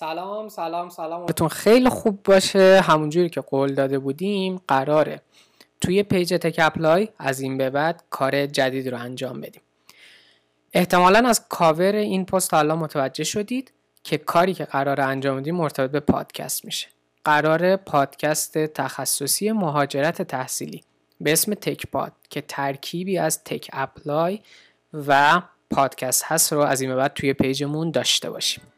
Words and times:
سلام 0.00 0.48
سلام 0.48 0.88
سلام. 0.88 1.26
بهتون 1.26 1.48
خیلی 1.48 1.88
خوب 1.88 2.22
باشه. 2.22 2.80
همونجوری 2.80 3.28
که 3.28 3.40
قول 3.40 3.74
داده 3.74 3.98
بودیم 3.98 4.60
قراره. 4.68 5.22
توی 5.80 6.02
page 6.02 6.34
تک 6.34 6.56
اپلای 6.58 7.08
از 7.18 7.40
این 7.40 7.58
به 7.58 7.70
بعد 7.70 8.04
کار 8.10 8.46
جدید 8.46 8.88
رو 8.88 8.98
انجام 8.98 9.40
بدیم. 9.40 9.62
احتمالا 10.72 11.28
از 11.28 11.48
کاور 11.48 11.94
این 11.94 12.24
پست 12.24 12.54
حالا 12.54 12.76
متوجه 12.76 13.24
شدید 13.24 13.72
که 14.02 14.18
کاری 14.18 14.54
که 14.54 14.64
قرار 14.64 15.00
انجام 15.00 15.40
بدیم 15.40 15.56
مرتبط 15.56 15.90
به 15.90 16.00
پادکست 16.00 16.64
میشه. 16.64 16.88
قرار 17.24 17.76
پادکست 17.76 18.58
تخصصی 18.58 19.52
مهاجرت 19.52 20.22
تحصیلی 20.22 20.82
به 21.20 21.32
اسم 21.32 21.54
تک 21.54 21.86
پاد 21.86 22.12
که 22.30 22.40
ترکیبی 22.40 23.18
از 23.18 23.44
تک 23.44 23.70
اپلای 23.72 24.40
و 24.92 25.42
پادکست 25.70 26.24
هست 26.24 26.52
رو 26.52 26.60
از 26.60 26.80
این 26.80 26.90
به 26.90 26.96
بعد 26.96 27.14
توی 27.14 27.32
پیجمون 27.32 27.90
داشته 27.90 28.30
باشیم. 28.30 28.69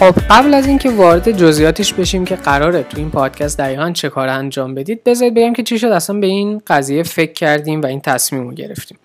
خب 0.00 0.14
قبل 0.30 0.54
از 0.54 0.66
اینکه 0.66 0.90
وارد 0.90 1.32
جزئیاتش 1.32 1.92
بشیم 1.92 2.24
که 2.24 2.36
قراره 2.36 2.82
تو 2.82 2.98
این 2.98 3.10
پادکست 3.10 3.58
دقیقا 3.58 3.90
چه 3.90 4.08
کار 4.08 4.28
انجام 4.28 4.74
بدید 4.74 5.04
بذارید 5.04 5.34
بگم 5.34 5.52
که 5.52 5.62
چی 5.62 5.78
شد؟ 5.78 5.86
اصلا 5.86 6.20
به 6.20 6.26
این 6.26 6.62
قضیه 6.66 7.02
فکر 7.02 7.32
کردیم 7.32 7.82
و 7.82 7.86
این 7.86 8.00
تصمیم 8.00 8.48
رو 8.48 8.54
گرفتیم. 8.54 8.98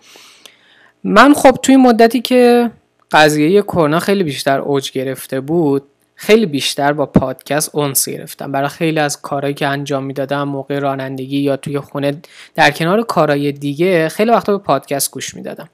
من 1.04 1.34
خب 1.34 1.58
توی 1.64 1.76
مدتی 1.76 2.22
که 2.22 2.72
قضیه 3.12 3.62
کرونا 3.62 4.00
خیلی 4.00 4.24
بیشتر 4.24 4.60
اوج 4.60 4.92
گرفته 4.92 5.40
بود 5.42 5.84
خیلی 6.16 6.46
بیشتر 6.46 6.94
با 6.94 7.06
پادکست 7.06 7.76
انس 7.76 8.10
گرفتم. 8.10 8.52
برای 8.52 8.70
خیلی 8.70 9.00
از 9.00 9.22
کارهایی 9.22 9.54
که 9.54 9.68
انجام 9.68 10.04
می‌دادم 10.04 10.44
موقع 10.44 10.80
رانندگی 10.80 11.38
یا 11.38 11.58
توی 11.58 11.80
خونه 11.80 12.22
در 12.56 12.72
کنار 12.72 13.04
کارهای 13.04 13.52
دیگه 13.52 14.10
خیلی 14.10 14.32
وقتا 14.32 14.58
به 14.58 14.64
پادکست 14.64 15.12
گوش 15.12 15.36
می‌دادم. 15.36 15.70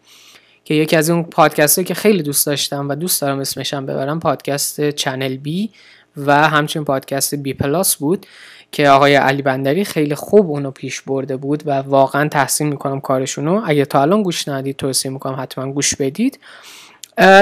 که 0.67 0.73
یکی 0.73 0.95
از 0.95 1.09
اون 1.09 1.23
پادکست 1.23 1.85
که 1.85 1.93
خیلی 1.93 2.23
دوست 2.23 2.45
داشتم 2.45 2.89
و 2.89 2.95
دوست 2.95 3.21
دارم 3.21 3.39
اسمشم 3.39 3.85
ببرم 3.85 4.19
پادکست 4.19 4.89
چنل 4.89 5.37
بی 5.37 5.69
و 6.17 6.47
همچنین 6.47 6.85
پادکست 6.85 7.35
بی 7.35 7.53
پلاس 7.53 7.95
بود 7.95 8.25
که 8.71 8.89
آقای 8.89 9.15
علی 9.15 9.41
بندری 9.41 9.85
خیلی 9.85 10.15
خوب 10.15 10.49
اونو 10.49 10.71
پیش 10.71 11.01
برده 11.01 11.37
بود 11.37 11.63
و 11.67 11.71
واقعا 11.71 12.27
تحسین 12.27 12.67
می‌کنم 12.67 12.99
کارشونو. 12.99 13.61
اگه 13.65 13.85
تا 13.85 14.01
الان 14.01 14.23
گوش 14.23 14.47
ندید 14.47 14.75
توصیه 14.75 15.11
می‌کنم 15.11 15.39
حتما 15.39 15.71
گوش 15.71 15.95
بدید. 15.95 16.39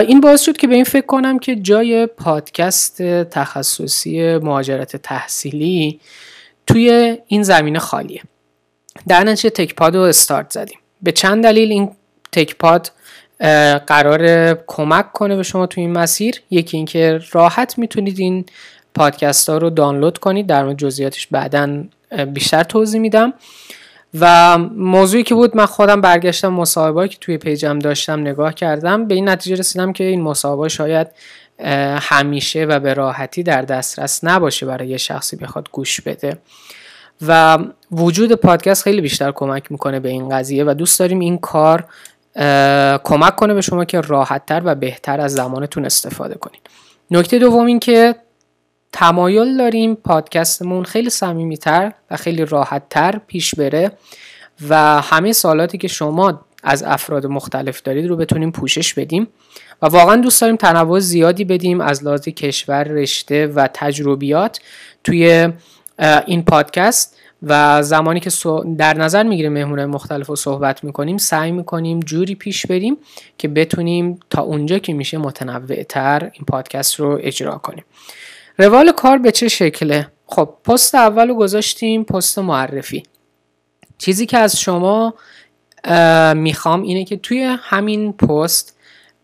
این 0.07 0.21
باعث 0.21 0.41
شد 0.41 0.57
که 0.57 0.67
به 0.67 0.75
این 0.75 0.83
فکر 0.83 1.05
کنم 1.05 1.39
که 1.39 1.55
جای 1.55 2.05
پادکست 2.05 3.01
تخصصی 3.23 4.37
مهاجرت 4.37 4.95
تحصیلی 4.95 5.99
توی 6.67 7.17
این 7.27 7.43
زمینه 7.43 7.79
خالیه. 7.79 8.21
در 9.07 9.23
نتیجه 9.23 9.49
تکپاد 9.49 9.95
رو 9.95 10.01
استارت 10.01 10.51
زدیم. 10.51 10.79
به 11.01 11.11
چند 11.11 11.43
دلیل 11.43 11.71
این 11.71 11.91
تکپاد 12.31 12.91
قرار 13.87 14.53
کمک 14.67 15.11
کنه 15.11 15.35
به 15.35 15.43
شما 15.43 15.65
تو 15.65 15.81
این 15.81 15.91
مسیر. 15.91 16.41
یکی 16.49 16.77
اینکه 16.77 17.19
راحت 17.31 17.77
می‌تونید 17.77 18.19
این 18.19 18.45
پادکست 18.95 19.49
ها 19.49 19.57
رو 19.57 19.69
دانلود 19.69 20.17
کنید. 20.17 20.47
در 20.47 20.63
مورد 20.63 20.77
جزئیاتش 20.77 21.27
بعدا 21.27 21.83
بیشتر 22.33 22.63
توضیح 22.63 23.01
میدم. 23.01 23.33
و 24.19 24.57
موضوعی 24.77 25.23
که 25.23 25.35
بود 25.35 25.57
من 25.57 25.65
خودم 25.65 26.01
برگشتم 26.01 26.47
مصاحبه 26.47 27.07
که 27.07 27.17
توی 27.21 27.37
پیجم 27.37 27.79
داشتم 27.79 28.19
نگاه 28.19 28.53
کردم. 28.53 29.07
به 29.07 29.15
این 29.15 29.29
نتیجه 29.29 29.55
رسیدم 29.55 29.93
که 29.93 30.03
این 30.03 30.21
مصاحبه 30.21 30.69
شاید 30.69 31.07
همیشه 31.99 32.65
و 32.65 32.79
به 32.79 32.93
راحتی 32.93 33.43
در 33.43 33.61
دسترس 33.61 34.23
نباشه 34.23 34.65
برای 34.65 34.87
یه 34.87 34.97
شخصی 34.97 35.35
بخواد 35.35 35.69
گوش 35.71 36.01
بده. 36.01 36.37
و 37.27 37.57
وجود 37.91 38.33
پادکست 38.33 38.83
خیلی 38.83 39.01
بیشتر 39.01 39.31
کمک 39.31 39.71
می‌کنه 39.71 39.99
به 39.99 40.09
این 40.09 40.29
قضیه 40.29 40.63
و 40.63 40.73
دوست 40.73 40.99
داریم 40.99 41.19
این 41.19 41.37
کار 41.37 41.85
کمک 43.03 43.35
کنه 43.35 43.53
به 43.53 43.61
شما 43.61 43.85
که 43.85 44.01
راحتتر 44.01 44.61
و 44.65 44.75
بهتر 44.75 45.21
از 45.21 45.33
زمانتون 45.33 45.85
استفاده 45.85 46.35
کنید 46.35 46.61
نکته 47.11 47.39
دوم 47.39 47.65
این 47.65 47.79
که 47.79 48.15
تمایل 48.93 49.57
داریم 49.57 49.95
پادکستمون 49.95 50.83
خیلی 50.83 51.09
صمیمیتر 51.09 51.91
و 52.11 52.17
خیلی 52.17 52.45
راحتتر 52.45 53.19
پیش 53.27 53.55
بره 53.55 53.91
و 54.69 55.01
همه 55.01 55.33
سوالاتی 55.33 55.77
که 55.77 55.87
شما 55.87 56.41
از 56.63 56.83
افراد 56.83 57.25
مختلف 57.25 57.81
دارید 57.81 58.07
رو 58.07 58.15
بتونیم 58.15 58.51
پوشش 58.51 58.93
بدیم 58.93 59.27
و 59.81 59.85
واقعا 59.85 60.15
دوست 60.15 60.41
داریم 60.41 60.55
تنوع 60.55 60.99
زیادی 60.99 61.45
بدیم 61.45 61.81
از 61.81 62.03
لحاظ 62.03 62.21
کشور 62.21 62.83
رشته 62.83 63.47
و 63.47 63.69
تجربیات 63.73 64.59
توی 65.03 65.49
این 66.25 66.43
پادکست. 66.43 67.17
و 67.45 67.83
زمانی 67.83 68.19
که 68.19 68.29
در 68.77 68.93
نظر 68.93 69.23
می‌گیریم 69.23 69.53
مهمون 69.53 69.85
مختلف 69.85 70.27
رو 70.27 70.35
صحبت 70.35 70.83
می‌کنیم 70.83 71.17
سعی 71.17 71.51
می‌کنیم 71.51 71.99
جوری 71.99 72.35
پیش 72.35 72.65
بریم 72.65 72.97
که 73.37 73.47
بتونیم 73.47 74.19
تا 74.29 74.41
اونجا 74.41 74.79
که 74.79 74.93
میشه 74.93 75.17
متنوع 75.17 75.83
تر 75.83 76.29
این 76.33 76.45
پادکست 76.45 76.95
رو 76.95 77.19
اجرا 77.21 77.57
کنیم. 77.57 77.83
روال 78.57 78.91
کار 78.91 79.17
به 79.17 79.31
چه 79.31 79.47
شکله؟ 79.47 80.07
خب 80.25 80.49
پست 80.63 80.95
اول 80.95 81.27
رو 81.27 81.35
گذاشتیم 81.35 82.03
پست 82.03 82.39
معرفی. 82.39 83.03
چیزی 83.97 84.25
که 84.25 84.37
از 84.37 84.59
شما 84.59 85.13
می‌خوام 86.35 86.81
اینه 86.81 87.05
که 87.05 87.17
توی 87.17 87.57
همین 87.59 88.13
پست 88.13 88.77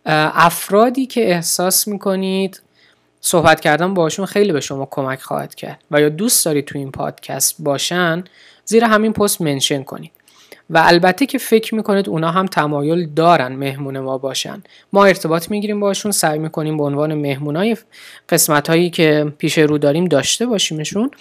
افرادی 0.05 1.05
که 1.05 1.31
احساس 1.31 1.87
می‌کنید 1.87 2.61
صحبت 3.21 3.59
کردن 3.59 3.93
باشون 3.93 4.25
خیلی 4.25 4.51
به 4.51 4.59
شما 4.59 4.87
کمک 4.91 5.21
خواهد 5.21 5.55
کرد 5.55 5.83
و 5.91 6.01
یا 6.01 6.09
دوست 6.09 6.45
دارید 6.45 6.65
تو 6.65 6.77
این 6.77 6.91
پادکست 6.91 7.55
باشن 7.59 8.23
زیر 8.65 8.83
همین 8.83 9.13
پست 9.13 9.41
منشن 9.41 9.83
کنید. 9.83 10.11
و 10.69 10.81
البته 10.85 11.25
که 11.25 11.37
فکر 11.37 11.75
می‌کنید 11.75 12.09
اونا 12.09 12.31
هم 12.31 12.45
تمایل 12.45 13.09
دارن 13.13 13.55
مهمون 13.55 13.99
ما 13.99 14.17
باشن. 14.17 14.63
ما 14.93 15.05
ارتباط 15.05 15.51
می‌گیریم 15.51 15.79
باشون 15.79 16.11
سعی 16.11 16.39
می‌کنیم 16.39 16.77
به 16.77 16.83
عنوان 16.83 17.13
مهمونای 17.13 17.77
قسمت 18.29 18.69
هایی 18.69 18.89
که 18.89 19.33
پیش 19.37 19.57
رو 19.57 19.77
داریم 19.77 20.05
داشته 20.05 20.45
باشیمشون. 20.45 21.11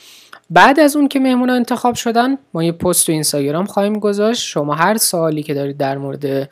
بعد 0.50 0.81
از 0.81 0.97
اون 0.97 1.09
که 1.09 1.21
مهمون 1.21 1.50
انتخاب 1.50 1.94
شدن 1.94 2.39
ما 2.55 2.65
یه 2.65 2.72
پست 2.72 3.06
تو 3.06 3.12
اینستاگرام 3.12 3.66
خواهیم 3.66 3.99
گذاشت. 3.99 4.43
شما 4.43 4.75
هر 4.75 4.97
سوالی 4.97 5.43
که 5.43 5.55
دارید 5.55 5.77
در 5.77 5.99
مورد 5.99 6.50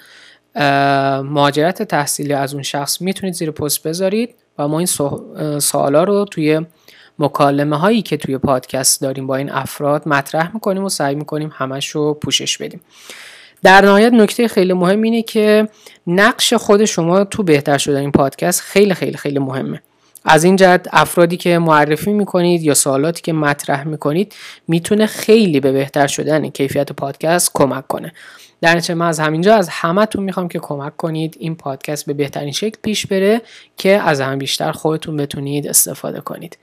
مهاجرت 1.24 1.82
تحصیلی 1.82 2.32
از 2.32 2.54
اون 2.54 2.62
شخص 2.62 3.00
می‌تونید 3.00 3.34
زیر 3.34 3.50
پست 3.50 3.82
بذارید. 3.82 4.34
و 4.58 4.68
ما 4.68 4.78
این 4.78 4.86
سوالا 5.58 6.04
رو 6.04 6.24
توی 6.24 6.60
مکالمه 7.18 7.78
هایی 7.78 8.02
که 8.02 8.16
توی 8.16 8.38
پادکست 8.38 9.00
داریم 9.00 9.26
با 9.26 9.36
این 9.36 9.50
افراد 9.50 10.08
مطرح 10.08 10.54
می‌کنیم 10.54 10.84
و 10.84 10.88
سعی 10.88 11.14
می‌کنیم 11.14 11.50
همش 11.54 11.88
رو 11.88 12.14
پوشش 12.14 12.58
بدیم. 12.58 12.80
در 13.62 13.84
نهایت 13.84 14.12
نکته 14.12 14.48
خیلی 14.48 14.72
مهم 14.72 15.02
اینه 15.02 15.22
که 15.22 15.68
نقش 16.06 16.52
خود 16.54 16.84
شما 16.84 17.24
تو 17.24 17.42
بهتر 17.42 17.78
شدن 17.78 18.00
این 18.00 18.12
پادکست 18.12 18.60
خیلی 18.60 18.94
خیلی 18.94 19.16
خیلی 19.16 19.38
مهمه. 19.38 19.82
از 20.24 20.44
این 20.44 20.56
جهت 20.56 20.88
افرادی 20.92 21.36
که 21.36 21.58
معرفی 21.58 22.12
می‌کنید 22.12 22.62
یا 22.62 22.74
سوالاتی 22.74 23.22
که 23.22 23.32
مطرح 23.32 23.84
می‌کنید 23.84 24.34
می‌تونه 24.68 25.06
خیلی 25.06 25.60
به 25.60 25.72
بهتر 25.72 26.06
شدن 26.06 26.48
کیفیت 26.48 26.92
پادکست 26.92 27.50
کمک 27.54 27.86
کنه. 27.86 28.12
در 28.60 28.74
نتیجه 28.76 28.94
من 28.94 29.06
از 29.06 29.20
همینجا 29.20 29.54
از 29.54 29.68
همتون 29.68 30.24
می‌خوام 30.24 30.48
که 30.48 30.58
کمک 30.58 30.96
کنید 30.96 31.36
این 31.38 31.56
پادکست 31.56 32.06
به 32.06 32.12
بهترین 32.12 32.52
شکل 32.52 32.78
پیش 32.82 33.06
بره 33.06 33.42
که 33.76 33.90
از 33.90 34.20
هم 34.20 34.38
بیشتر 34.38 34.72
خودتون 34.72 35.16
بتونید 35.16 35.66
استفاده 35.66 36.20
کنید. 36.20 36.58